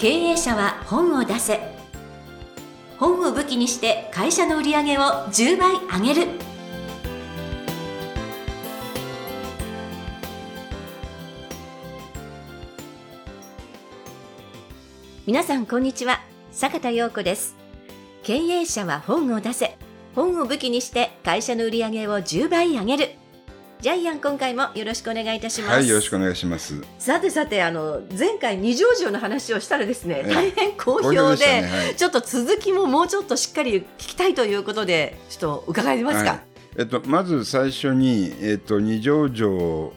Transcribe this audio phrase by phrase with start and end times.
[0.00, 1.58] 経営者は本を出せ。
[2.98, 6.28] 本を武器にして会社の売り上げを10倍上げる。
[15.26, 16.20] 皆さんこんにちは。
[16.52, 17.56] 坂田陽子です。
[18.22, 19.76] 経営者は本を出せ。
[20.14, 23.08] 本を武器にして会社の売り上げを10倍上げる。
[23.80, 25.74] ジャイアン今回もよろしくお願いいたします。
[25.74, 26.82] はい、よろしくお願いします。
[26.98, 30.34] さてさて、あの、前回二条城の話をしたらですね、ええ。
[30.34, 31.94] 大変好好評で、ねはい。
[31.94, 36.30] ちょっと続きももうちょっとしっかり聞きたいということで、ちょっと伺えますか。
[36.30, 36.40] はい。
[36.78, 39.92] えっと、まず最初に、えっと、二条城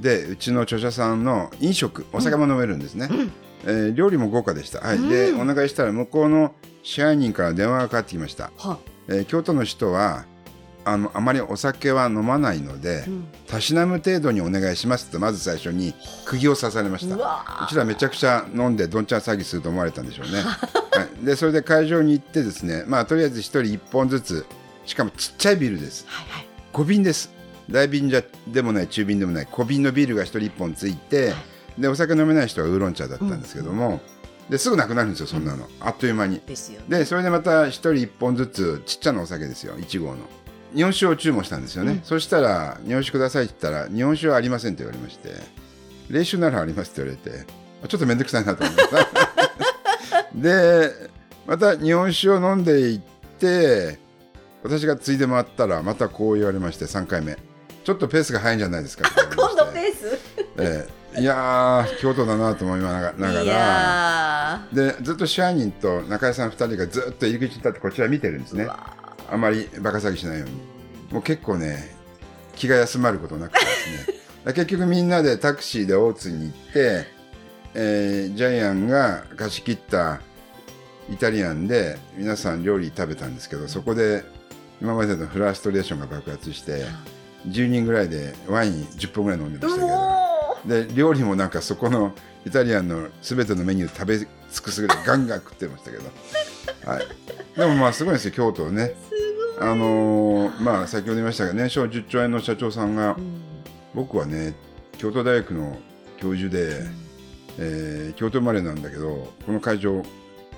[0.00, 3.08] でうちの著者さんの飲食お酒も飲めるんですね、
[3.64, 4.98] えー料理も豪華でした、はい。
[5.08, 5.50] でうん。
[5.50, 8.78] お願いしたら向こうの支配人から電話がかかってきました、は
[9.08, 10.26] えー京都の人は
[10.86, 13.24] あのあまりお酒は飲まないので、うん。
[13.48, 17.16] たしなむ程度にお願いしますとまず最初に釘を刺されました。
[17.16, 20.42] うちらめちゃくちゃ飲んでどんちゃん詐欺すると思われたんでしょうね。
[20.96, 24.46] はい、でそれで会場に行ってですねまあとりあえず一人一本ずつ
[24.86, 26.04] しかもちっちゃいビールです。
[26.06, 26.46] はいはい。
[26.72, 27.30] 小瓶です。
[27.68, 31.34] 大瓶じゃでもない中瓶でもない小瓶のビールが一人一本ついて
[31.76, 34.00] でお酒飲めない人はウーロン茶だったんですけども、
[34.48, 35.66] ですぐなくなるんですよそんなの。
[35.80, 36.40] あっという間に。
[36.46, 36.54] で
[36.88, 36.98] ね。
[37.00, 40.18] でそれでまた一人一本ずつちっちゃなお酒ですよ1合の
[40.74, 42.00] 日本酒を注文したんですよね、うん。
[42.02, 45.30] そしたら日本酒くださいって言ったら日本酒はありませんと言われまして
[46.10, 47.46] 冷酒ならありますって言われて
[47.88, 49.06] ちょっと面倒くさいなと思いました。
[50.34, 50.90] で
[51.46, 53.00] また日本酒を飲んでいっ
[53.38, 53.98] て
[54.62, 57.38] 私がついで回ったらまたこう言われまして3回目。
[57.84, 60.18] ちょっとペースが速いんじゃないですか今度ペース？
[60.58, 61.20] ええ。
[61.20, 64.66] いやー京都だなと思いながら。
[64.72, 68.58] でずっと支配人と中井さん2人がずっと入り口に立ってこちら見てるんですー。
[68.58, 68.64] ね。
[68.64, 68.95] うわ
[69.30, 70.54] あまりバカ詐欺しないように。
[71.12, 71.94] もう結構ね
[72.56, 74.18] 気が休まることなくてですね。
[74.44, 77.06] だ 結局みんなでタクシーで大津に行って、
[77.74, 80.20] えージャイアンが貸し切った
[81.10, 84.24] イタリアンで皆さん料理食べたんですけどそこで
[84.80, 86.84] 今までのフラストレーションが爆発して
[87.48, 92.12] 10人ぐらいでワイン10本ぐらい飲んでましたけどもで料理もなんかそこの
[92.44, 94.28] イタリアンの全てのメニュー食べ尽
[94.62, 96.04] くすぐらいガンガン食ってましたけど、
[96.84, 97.06] はい、
[97.58, 98.94] でもまあすごいですよ京都ね
[99.58, 103.42] あのーまあ先ほど言いましたが年商10兆円の社長さんがう、うん
[103.94, 104.54] 僕はね
[104.98, 105.78] 京都大学の
[106.18, 106.82] 教授で、
[107.58, 110.02] えー京都生まれなんだけどこの会場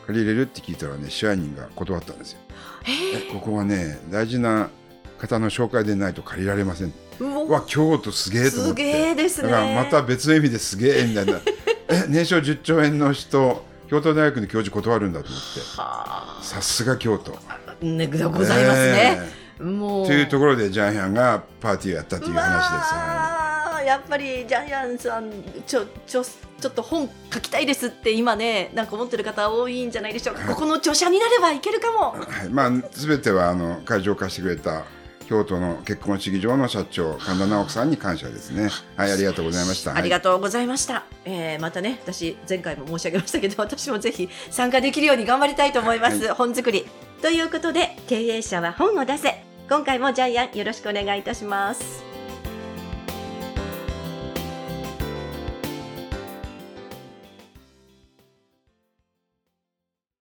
[0.06, 2.38] 借りれるって聞いたらね支配人が断ったんですよ。
[2.86, 4.70] えここはね大事な
[5.18, 6.92] 方の紹介でないと借りられません。
[7.20, 8.82] ううわ京都すげえと思すって。
[8.84, 9.50] げえですね。
[9.50, 11.40] だからまた別の意味ですげえみたいな
[11.88, 15.60] え年商10兆円の人京都大学の教授断るんだと思って。
[15.80, 17.36] はさすが京都。
[17.48, 17.58] あ。
[17.80, 19.20] ね、ございますね。
[19.60, 20.06] もう。
[20.06, 25.32] というところでジャイアンがパーティーをやったという話です、やっぱりジャイアンさん
[25.66, 30.54] ちょちょちょっと本書きたいですって今ねなんか思ってる方多いんじゃないでしょうか、はい。
[30.54, 32.16] ここの著者になればいけるかも。
[32.16, 34.84] いはい、まあ全てはあの会場を貸してくれた
[35.28, 38.70] 京都の結婚式場の社長神田直樹さんに感謝ですね。
[38.96, 39.94] はいありがとうございました。
[39.94, 46.86] ありがとうございました、えーまたね私前回も申し上げましたけど 私もぜひ参加できるように頑張りたいと思います、は本作り。
[47.20, 49.44] ということで経営者は本を出せ。
[49.68, 52.02] 今回もジャイアンよろしくお願いいたします。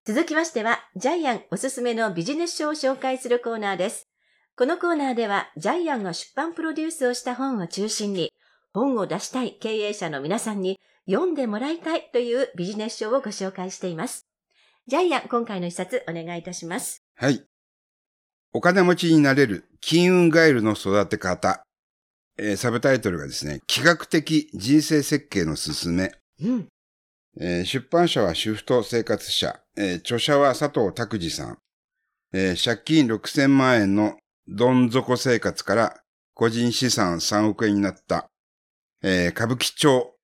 [0.06, 4.07] 続きましては、ジャイアンおすすめのビジネス書を紹介するコーナーです。
[4.58, 8.34] このコーナーでは、ジャイアンが出版プロデュースをした本を中心に、
[8.74, 14.26] 本を出したい経営者の皆さんに読んでもらいたいというビジネス書をご紹介しています。
[14.88, 17.04] ジャイアン、今回の一冊お願いいたします。
[17.16, 17.44] はい
[18.52, 21.64] お金持ちになれる金運ガエルの育て方、
[22.40, 26.68] えーサブタイトルがですね企画的人生設計のすすめうん。
[27.40, 31.58] えー出版社はシフト生活者、えー著者は佐藤拓司さん、
[32.34, 36.02] えー借金6000万円のどん底生活から
[36.34, 38.30] 個人資産3億円になった、
[39.04, 40.16] えー歌舞伎町、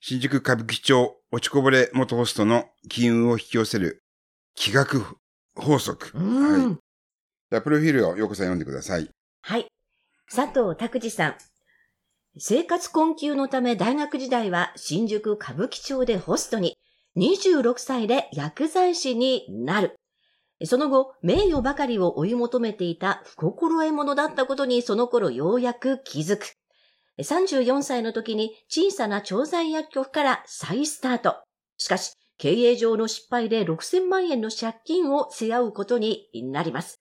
[0.00, 4.02] 新宿歌舞伎町落ちこぼれ元ホストの金運を引き寄せる
[4.54, 5.04] 気学
[5.54, 6.10] 法則。
[6.14, 6.66] うん。
[6.66, 6.76] はい。
[7.50, 9.08] じゃあ、プロフィールをようこさん読んでください。
[9.42, 9.66] はい。
[10.34, 11.34] 佐藤拓司さん。
[12.38, 16.76] 生活困窮のため大学時代は新宿歌舞伎町でホストに、
[17.16, 19.96] 26歳で薬剤師になる。
[20.66, 26.54] その後、名誉ばかりを追い求めていた不心得者だったことにその頃ようやく気づく。
[27.18, 31.36] 34歳の時に小さな調剤薬局から再スタート。
[31.76, 37.00] しかし、経営上の失敗で6000万円の借金を背負うことになります。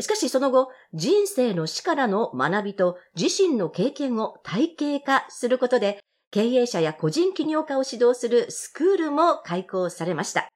[0.00, 6.00] しかしその後、人生の死からの学びと自身の経験を体系化することで、
[6.30, 10.51] 経営者や個人起業家を指導するスクールも開講されました。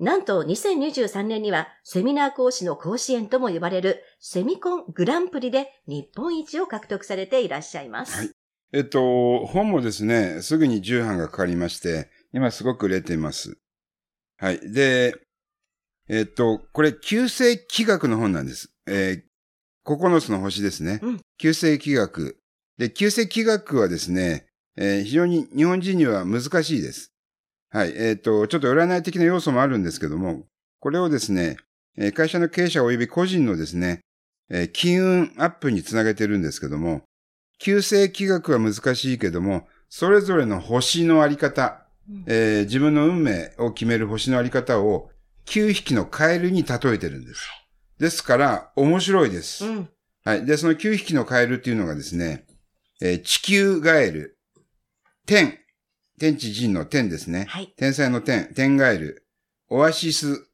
[0.00, 8.18] なんと2023年にはセミナー講師の甲子園とも呼ばれるセミコングランプリで日本一を獲得されていらっしゃいます。
[8.18, 8.30] はい
[8.72, 13.56] えっと、本もですね、すぐに重版がかかりまして、今すごく売れています。
[14.36, 14.60] はい。
[14.72, 15.14] で、
[16.08, 18.70] えっと、これ、旧世気学の本なんです。
[18.86, 21.00] えー、9つの星ですね。
[21.02, 22.38] うん旧世気学。
[22.76, 24.46] で、旧世気学はですね、
[24.76, 27.12] えー非常に日本人には難しいです。
[27.70, 27.92] はい。
[27.96, 30.46] えっ、と、ちょっと占い的な要素もあるんですけども、
[30.80, 31.56] これをですね、
[31.96, 34.00] えー会社の経営者及び個人のですね、
[34.50, 37.02] えー金運アップにつなげてるんですけども、
[37.58, 45.10] 旧世気学は難しいけども、それぞれの星のあり方、うんえー自分の運命を決める星のあり方を
[45.46, 47.42] 9匹のカエルに例えてるんです。
[47.98, 49.66] ですから、面白いです。
[49.66, 49.88] うん。
[50.24, 50.46] はい。
[50.46, 52.46] で、その9匹のカエルっていうのがですね、
[53.02, 54.38] えー地球ガエル、
[55.26, 55.58] 天、
[56.18, 57.46] 天地人の天ですね。
[57.48, 57.72] はい。
[57.76, 59.26] 天才の天、天ガエル、
[59.70, 60.46] オアシス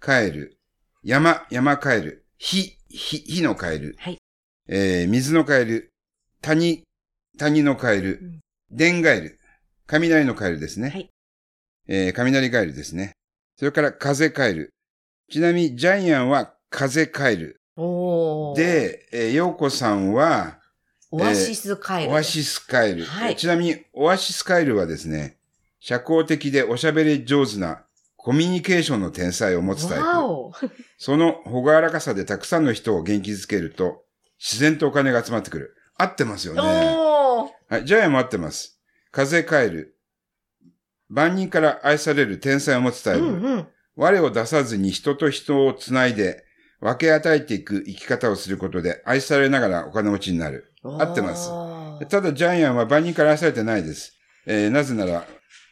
[0.00, 0.58] カエル、
[1.02, 4.18] 山、山カエル、火、火、火のカエル、はい
[4.68, 5.92] えー水のカエル、
[6.42, 6.82] 谷、
[7.38, 9.38] 谷のカエル、うん電ガエル、
[9.86, 10.90] 雷のカエルですね。
[10.90, 11.10] はい
[11.86, 13.12] えー雷カエルですね。
[13.56, 14.70] それから風カエル。
[15.30, 17.60] ちなみにジャイアンは風カエル。
[17.76, 20.58] おー、で、えー、ヨーコさんは、
[21.18, 22.12] オアシスカエル。
[22.12, 23.04] オアシスカエル。
[23.04, 25.38] はいちなみに、オアシスカエルはですね、
[25.80, 27.82] 社交的でおしゃべり上手な
[28.16, 30.04] コミュニケーションの天才を持つタイプ。
[30.98, 34.04] そのほがらかさでたくさんの人を元気づけると、
[34.38, 35.74] 自然とお金が集まってくる。
[35.96, 36.60] 合ってますよね。
[36.60, 38.78] はい、ジャイアンも合ってます。
[39.10, 39.96] 風カエル。
[41.08, 43.24] 万人から愛される天才を持つタイプ。
[43.24, 43.68] うんうん。
[43.96, 46.44] 我を出さずに人と人をつないで、
[46.80, 50.72] 分け与えていく生き方をすることで愛されながらお金持ちになる。
[51.00, 51.50] 合ってます
[52.08, 54.14] ただジャイアンは万人から愛されてないです。
[54.46, 55.24] えーなぜなら、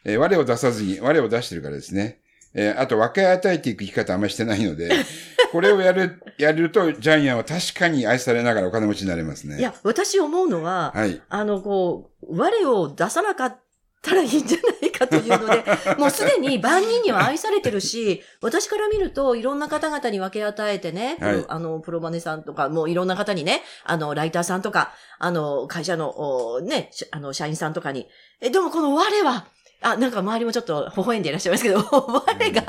[0.03, 2.19] えー我を出さずに我を出してるからですね。
[2.53, 4.89] えーあと分け与えていく生き方あんまりしてないので、
[5.51, 9.59] これをやる、やるとジャイアンは確かに愛されながらお金持ちになれますね。
[9.59, 11.21] いや、私思うのは、はい。
[11.29, 13.57] あの、こう、我を出さなかっ
[14.05, 15.63] たらいいんじゃないかというので、
[15.97, 21.45] もうすでに万人には愛されてるし、私から見るといろんな方々に分け与えてね、はい。
[21.47, 26.09] あの、プロマネさんとか、もういろんな方にね、あの、ライターさんとか、あの、会社の、
[26.55, 28.07] おね、しあの、社員さんとかに、
[28.41, 29.47] え、でもこの我は、
[29.81, 32.63] あ、なんか周りもちょっと微笑んでいらっしゃいますけど、 我が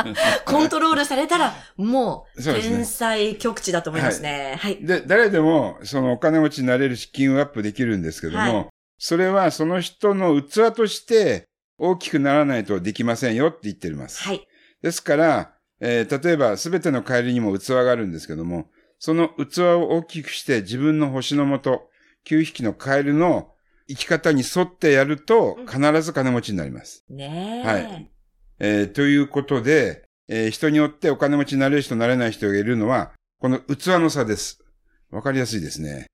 [0.45, 4.59] コントロールされたら、もう、天才極致だと思いますね。
[4.61, 4.79] はい。
[4.85, 8.67] で、誰でも、そのお金持ちになれるし、金運アップできるんですけども、はい
[8.99, 11.45] それはその人の器として
[11.79, 14.23] 大きくならないとできませんよって言ってます。
[14.23, 14.47] はい。
[14.83, 21.91] ですから、えー例えばすべてのカエルにも器があるんですけども、その器を大きくして自分の星のもと、
[22.27, 23.53] 9匹のカエルの
[23.89, 27.05] 生き方に沿ってやるとうん必ず金持ちになります。
[27.11, 27.67] ねえ。
[27.67, 28.11] はい
[28.59, 34.65] えーということで、えー人によってお金持ちになれる人なれない人がいるのは、この器の差です。
[35.11, 36.07] わかりやすいですね。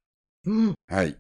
[0.45, 0.75] うん。
[0.89, 1.17] はい。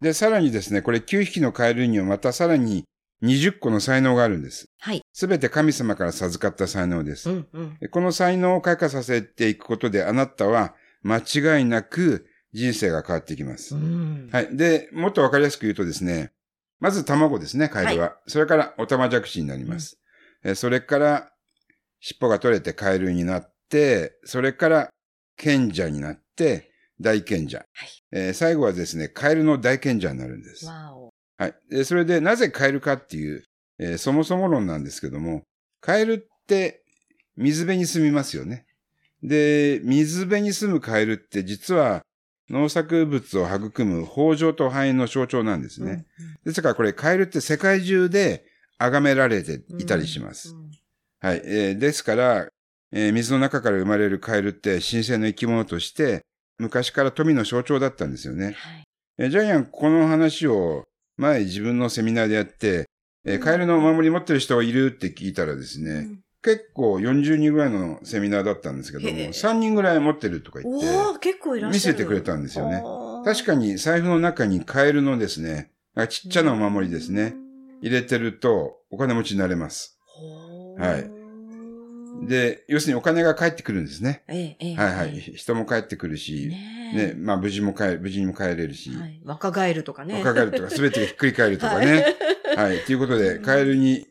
[0.00, 2.84] で、さらにですね、これ9匹のカエルにはまたさらに
[3.22, 4.70] 20個の才能があるんです。
[4.78, 5.02] はい。
[5.12, 7.30] すべて神様から授かった才能です。
[7.30, 7.78] うん、うん。
[7.78, 13.74] でこの才能を開花させていくことであなたは間違いなく人生が変わっていきます。
[13.74, 14.28] うん。
[14.32, 14.56] はい。
[14.56, 16.32] で、もっとわかりやすく言うとですね、
[16.78, 18.16] まず卵ですね、カエルは。
[18.26, 19.98] それからオタマジャクシになります。
[20.42, 21.30] えそれから
[22.00, 24.88] 尻尾が取れてカエルになって、それから
[25.36, 26.69] 賢者になって
[27.00, 27.64] 大賢者。
[28.12, 30.66] えー最後はですね、カエルの大賢者になるんです。
[31.38, 31.54] はい。
[31.70, 33.42] で、それでなぜカエルかっていう、
[33.78, 35.42] えーそもそも論なんですけども、
[35.80, 36.82] カエルって
[37.36, 38.66] 水辺に住みますよね。
[39.22, 42.02] で、水辺に住むカエルって実は
[42.48, 46.04] 農作物を育む豊穣と繁栄の象徴なんですね。
[46.44, 48.44] ですからこれカエルって世界中で
[48.78, 50.50] 崇められていたりします。
[50.54, 50.70] うん
[51.22, 51.42] はい。
[51.44, 52.48] えーですから、
[52.92, 56.22] えー水の中から生まれるカエルって神聖の生き物として
[56.60, 58.46] 昔から富の象徴だったんですよね。
[58.46, 58.54] はい。
[59.18, 60.86] えージャイアン、この話を
[61.16, 62.86] 前自分のセミナーでやって、
[63.40, 70.86] カエルのお守り持ってる人がいるって聞いたらですね、うん結構40人ぐらいのセミナーだったんですけども、へえ3人ぐらい持ってるとか言って、
[71.20, 71.92] 結構いらっしゃる。
[71.92, 72.82] 見せてくれたんですよね
[73.26, 75.70] 確かに財布の中にカエルのですね、
[76.08, 77.34] ちっちゃなお守りですね、。
[77.82, 79.98] 入れてるとお金持ちになれます。
[80.78, 81.19] はい。
[82.26, 84.22] で、要するにお金が返ってくるんですね。
[84.28, 84.74] ええ、ええ。
[84.76, 85.20] はいはい。
[85.20, 87.14] 人も返ってくるし、ね。
[87.16, 89.20] まあ無事も帰、無事にも帰れるし、はい。
[89.24, 90.14] 若返るとかね。
[90.14, 92.04] 若返るとか、 すべてがひっくり返るとかね。
[92.56, 92.78] はい。
[92.80, 94.06] ということで、カエルに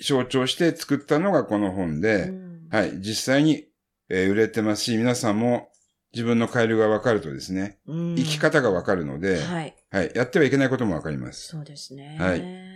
[0.00, 2.92] 象徴して作ったのがこの本うで、んはい。
[3.00, 3.66] 実際に、
[4.08, 5.68] えー売れてますし、皆さんも
[6.12, 9.74] 自分のカエルが分かるとですね、うん生き方が分かるので、はい。
[9.90, 10.12] はい。
[10.14, 11.48] やってはいけないことも分かります。
[11.48, 12.16] そうですね。
[12.18, 12.75] はい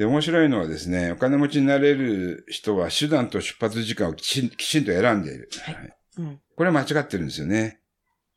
[0.00, 5.50] で、面白いのはですね、お金持ちになれる人は手段と出発時間をきちんきちんと選んでいる。
[5.62, 6.40] はいうん。
[6.56, 7.82] これは間違ってるんですよね。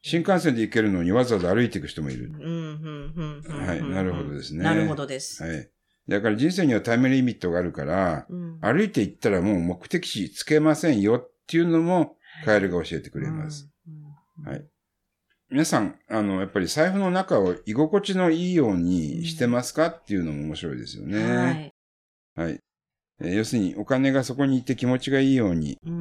[0.02, 2.34] 新幹線で行けるのにわざわざ歩いていく人もいる。
[3.48, 5.42] はいなるほどですねなるほどです。
[5.42, 5.72] はい。
[6.10, 13.72] だから人生にはタイムリミットがあるから、うん歩いて行ったらもう目的地つけませんよっていうのも、カエルが教えてくれます。。
[13.88, 14.66] うんはい。
[15.54, 21.24] 皆さん、あの、やっぱり財布の中を居心地のいいようにしてますかっていうのも面白いですよね。
[21.24, 21.74] はい。
[22.36, 22.60] はい。
[23.22, 25.94] えー要するに、お金がそこに行って気持ちがいいように、うん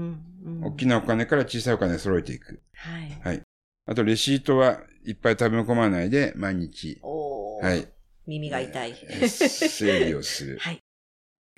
[0.47, 2.62] うん大きなお金から小さいお金を揃えていく。
[2.75, 3.21] はい。
[3.23, 3.42] はい。
[3.85, 7.87] あと、レシートはいっぱい食べ込まないで、毎日、おーはい。
[8.26, 8.97] 耳が痛い。
[9.11, 10.56] えー整理をする。
[10.64, 10.80] はい。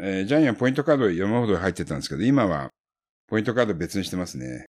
[0.00, 2.70] えージャイアンポイントカード山ほど入ってたんですけど、今は、
[3.28, 4.66] ポイントカード別にしてますね。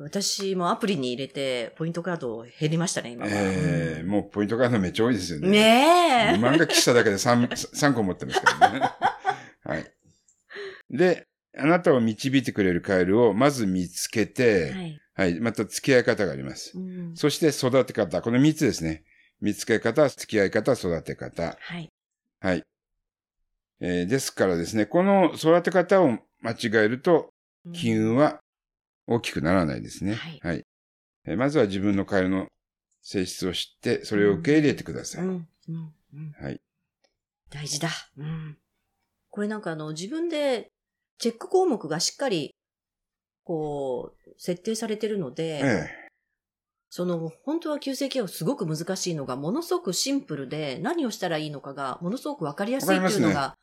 [0.00, 3.30] 私もアプリに入れて、ポイントカード減りましたね、今は。
[3.32, 5.48] えーもうポイントカードめっちゃ多いですよね。
[5.48, 6.38] ねえ。
[6.38, 8.80] 漫画喫茶だけで 3, 3 個持ってますからね。
[9.64, 9.92] はい。
[10.90, 11.26] で、
[11.56, 15.40] あなたを導いてくれるカエルをまず見つけて、はい、はい。
[15.40, 16.78] また付き合い方があります。
[16.78, 19.04] うんそして育て方、この3つですね。
[19.40, 21.56] 見つけ方、付き合い方、育て方。
[21.60, 21.90] はい。
[22.40, 22.64] はい。
[23.80, 27.32] えーですからですね、この育て方を間違えると、
[27.72, 28.40] 金運は
[29.08, 30.14] 大きくならないですね。
[30.14, 30.64] はい
[31.24, 32.46] えーまずは自分のカエルの
[33.02, 35.24] 性質を知って、それを受け入れてください。
[35.24, 35.48] うん。
[35.68, 35.92] うん。
[36.14, 36.32] うん。
[36.40, 36.60] はい。
[37.50, 37.90] 大事だ。
[38.16, 38.58] うん。
[39.30, 40.70] これなんかあの、自分で
[41.18, 42.54] チェック項目がしっかり、
[43.44, 45.88] こう、設定されてるので、え
[46.90, 53.58] その、本当は旧世記はすごく難しいのが、ものすごくシンプルで、何をしたらいいのかが、ものすごくわかりやすいっていうのわが、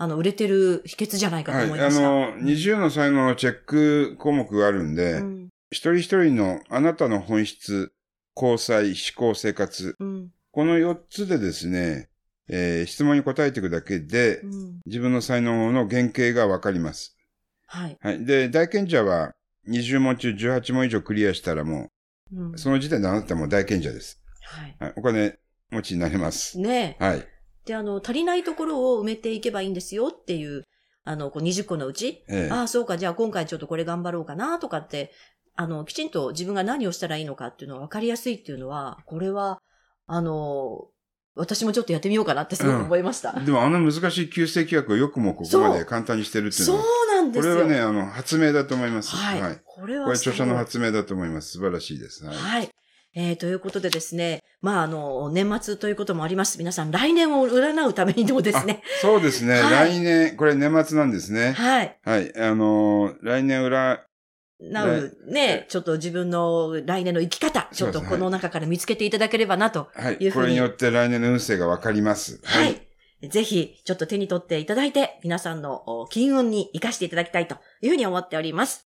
[0.00, 1.66] あの、売れてる秘訣じゃないえかとはい。
[1.66, 2.02] あ思いました。
[2.02, 5.48] の、20の才能のチェック項目があるんで、うん。
[5.70, 7.92] 一人一人のあなたの本質、
[8.36, 10.30] 交際、思考、生活、うん。
[10.52, 12.08] この4つでですね、
[12.48, 14.80] えー質問に答えていくだけで、うん。
[14.86, 17.16] 自分の才能の原型がわかります。
[17.66, 17.98] はい。
[18.00, 18.24] はい。
[18.24, 19.34] で、大賢者は
[19.68, 21.90] 20問中18問以上クリアしたらも
[22.32, 24.22] うんう、その時点であなたも大賢者です。
[24.42, 24.76] はい。
[24.78, 24.92] はい。
[24.96, 25.38] お金
[25.70, 26.58] 持ちになれます。
[26.58, 27.04] ねえ。
[27.04, 27.26] はい。
[27.68, 30.64] で、あの、足りないところを埋めていけばいいんですよっていう、
[31.04, 35.12] あの、こう20個のうち、ええああ、そうか、じゃあ今回ちょっとこれ頑張ろうかなとかって、
[35.54, 39.60] あの、きちんと自分が何をしたらいいのかっていうのが分かりやすいっていうのは、これは、
[40.06, 40.86] あの、
[41.34, 43.32] 私もちょっとやってみようかなってすごく思いました。
[43.38, 47.54] でもあの難しい旧正規約をよくもここまで簡単にしてるっていうそうのは、なんですよ。
[47.54, 49.14] これはね、あの、発明だと思います。
[49.14, 49.40] はい。
[49.40, 49.60] はい。
[49.64, 51.52] これはこれ著者のす発明だと思います。
[51.52, 52.24] 素晴らしいです。
[52.24, 52.70] はいはい。
[53.14, 56.58] えー、ということでですね、まあ、あの、年末ということもあります。
[56.58, 58.82] 皆さん、来年を占うためにもですね。
[58.82, 59.60] あそうですね。
[59.60, 61.52] はい来年、これ年末なんですね。
[61.52, 61.98] はい。
[62.04, 62.36] はい。
[62.38, 64.04] あのー来年裏、
[64.60, 69.88] なう、ね、ちょっと自分の来年の生き方、ちょっとこの中から見つけていただければなと。
[69.94, 70.30] はいいう。
[70.30, 72.40] ふうにこれによって来年の運勢がわかります。
[72.44, 72.82] はい。。
[73.28, 78.88] ぜひ、ちょっと手に取っていただいて、皆さんのお金運に活かしていただきたいというふうに思っております。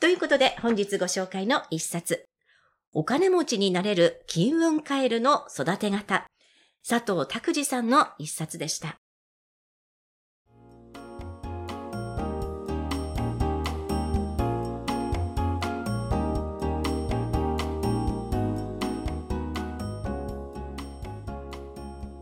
[0.00, 2.24] ということで、本日ご紹介の一冊。
[2.94, 6.26] お金持ちになれる金運カエルの育て方。
[6.86, 8.96] 佐藤拓司さんの一冊でした。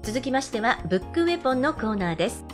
[0.02, 2.44] 続きましては、ブックウェポンのコーナーです。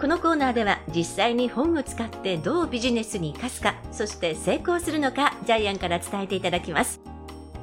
[0.00, 7.11] このコーナーでは実際に本を使ってどうビジネスに生かすか、そして成功するのか、ジャイアンから伝えていただきます。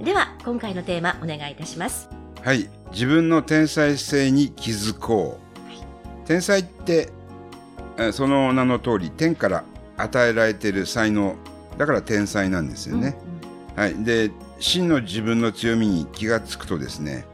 [0.03, 2.09] では、今回のテーマお願いいたします。
[2.43, 2.69] はい。
[2.91, 5.39] 自分の天才性に気づこ
[6.23, 6.27] う。
[6.27, 7.09] 天才って、
[7.97, 9.63] えーその名の通り、天から
[9.97, 11.35] 与えられている才能。
[11.77, 13.17] だから天才なんですよね。
[13.75, 14.03] はい。
[14.03, 17.25] で、真の自分の強みに気がつくとですね、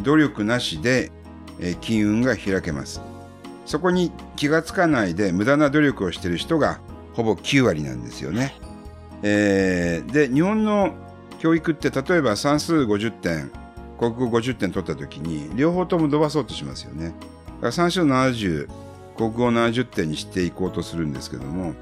[0.00, 1.10] 努力なしで、
[1.58, 3.00] えー金運が開けます。
[3.66, 6.80] そこに気がつかないで無駄な努力をしている人が
[7.14, 8.54] ほぼ9割なんですよね。
[9.24, 10.94] えーで、日本の
[11.44, 13.50] 教育って例えば算数50点、
[13.98, 17.08] 国語50点取った時に両方とも伸ばそうとしますよね。
[17.08, 17.16] だか
[17.66, 18.66] ら算数70、
[19.14, 21.74] 国語70点にしていこうとするんですけども、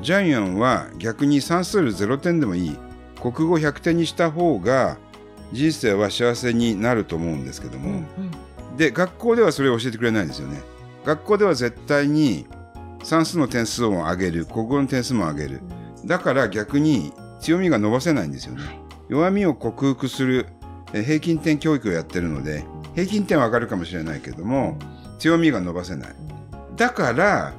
[0.00, 2.78] ジャイアンは逆に算数0点でもいい、
[3.20, 4.96] 国語100点にした方が
[5.52, 8.06] 人生は幸せになると思うんですけども、うんうん
[8.76, 10.62] で、学校ではそれを教えてくれないんですよね。
[11.04, 12.46] 学校では絶対に
[13.02, 15.62] 算数の点数を上げる、国語の点数も上げる。
[16.04, 18.64] だから逆に強みが伸ばせないんですよね。
[18.64, 18.78] はい
[19.08, 20.48] 弱みを克服する
[20.92, 22.64] え平均点教育をやってるので、
[22.94, 24.78] 平均点は上がるかもしれないけども、
[25.18, 26.14] 強みが伸ばせない。
[26.76, 27.54] だから、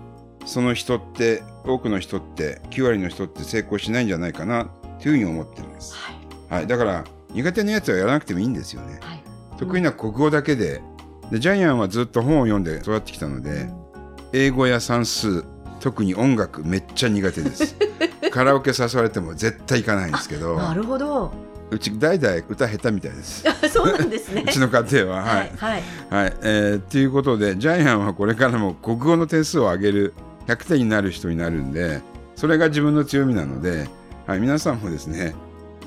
[0.46, 5.96] その人って、多くの人って、9割の人って成功しないんじゃないかな、というふうに思ってます。
[5.96, 6.16] はい
[6.50, 9.00] はい、だから苦手なやつはやらなくてもいいんですよね。
[9.02, 9.24] はい。
[9.58, 10.82] 得意な国語だけで
[11.32, 13.70] でジャイアンはずっと本を読んで育ってきたので
[14.34, 15.44] 英語や算数
[15.80, 17.76] 特に音楽めっちゃ苦手です。
[18.32, 20.56] カラオケ誘われても絶対行かないんですけど。
[20.58, 21.32] なるほど。
[21.72, 23.44] うち代々歌下手みたいです。
[23.70, 24.44] そうなんですね。
[24.48, 24.52] う。
[24.52, 25.84] ちの家庭ははい、はい。
[26.10, 26.34] はい。
[26.42, 30.14] えー、ということでジャイアンはこれからも国語の点数を上げる
[30.48, 32.02] 100点になる人になるんで
[32.36, 33.88] それが自分の強みなので、
[34.26, 35.36] はい、皆さんもですね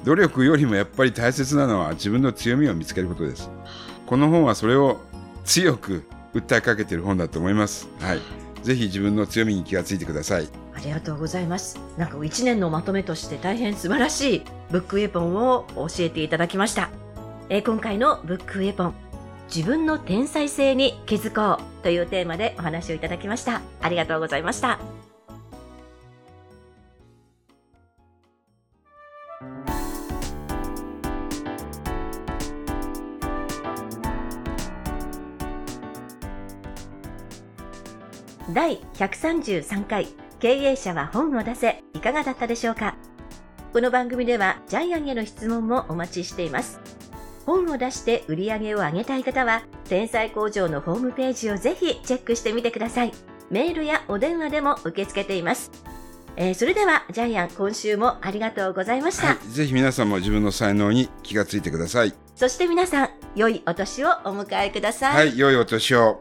[0.05, 3.51] 努力よりもやっぱり大切なのは自分の強みを見つけることです。
[4.07, 5.01] この本はそれを
[5.45, 6.03] 強く
[6.35, 7.89] 訴えかけている本だと思います。
[8.01, 11.79] はいぜひ自分の強みに気がついてくださいありがとうございます。
[11.97, 16.91] なんか1年のまとめとして大変素晴らしいブックウェポンを教えていただきました。
[17.49, 18.95] えー今回のブックウェポン、
[19.55, 23.61] 自分の天才性に気づこうというテーマでお話をいただきました。
[23.81, 25.02] ありがとうございました。
[38.95, 40.09] 133回
[40.39, 42.97] 経営者は本を出せいかがだったでしょうか？
[43.73, 46.79] この番組ではジャイアンへの質問もお待ちしています。
[47.47, 53.13] 本を出して売り上げを上げたい方は天才工場のホームページをぜひチェックしてみてください。
[53.51, 55.71] メールやお電話でも受け付けています、
[56.37, 62.15] えーそれではジャイアン今週もありがとうございました、はい、ぜひ皆さんも自分の才能に気がついてください。
[62.35, 65.29] そして皆さん良いお年をお迎えください。
[65.29, 66.21] はい良いお年を